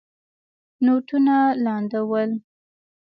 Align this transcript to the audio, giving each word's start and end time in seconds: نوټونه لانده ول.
نوټونه 0.85 1.35
لانده 1.63 2.01
ول. 2.09 2.31